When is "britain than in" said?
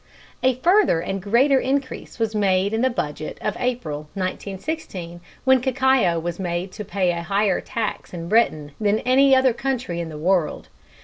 8.27-9.07